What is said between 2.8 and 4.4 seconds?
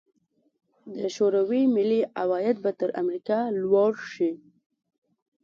امریکا لوړ شي.